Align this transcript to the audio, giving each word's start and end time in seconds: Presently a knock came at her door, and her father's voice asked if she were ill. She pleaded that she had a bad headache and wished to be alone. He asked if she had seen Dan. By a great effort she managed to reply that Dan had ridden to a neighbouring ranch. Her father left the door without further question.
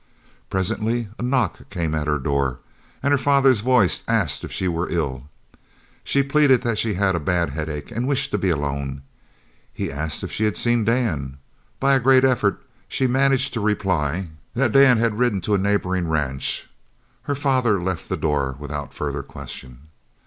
Presently 0.49 1.09
a 1.19 1.21
knock 1.21 1.69
came 1.69 1.93
at 1.93 2.07
her 2.07 2.17
door, 2.17 2.57
and 3.03 3.11
her 3.11 3.19
father's 3.19 3.59
voice 3.59 4.01
asked 4.07 4.43
if 4.43 4.51
she 4.51 4.67
were 4.67 4.89
ill. 4.89 5.25
She 6.03 6.23
pleaded 6.23 6.63
that 6.63 6.79
she 6.79 6.95
had 6.95 7.15
a 7.15 7.19
bad 7.19 7.51
headache 7.51 7.91
and 7.91 8.07
wished 8.07 8.31
to 8.31 8.39
be 8.39 8.49
alone. 8.49 9.03
He 9.71 9.91
asked 9.91 10.23
if 10.23 10.31
she 10.31 10.45
had 10.45 10.57
seen 10.57 10.85
Dan. 10.85 11.37
By 11.79 11.93
a 11.93 11.99
great 11.99 12.23
effort 12.25 12.63
she 12.87 13.05
managed 13.05 13.53
to 13.53 13.59
reply 13.61 14.29
that 14.55 14.71
Dan 14.71 14.97
had 14.97 15.19
ridden 15.19 15.39
to 15.41 15.53
a 15.53 15.59
neighbouring 15.59 16.07
ranch. 16.07 16.67
Her 17.29 17.35
father 17.35 17.79
left 17.79 18.09
the 18.09 18.17
door 18.17 18.55
without 18.57 18.95
further 18.95 19.21
question. 19.21 19.81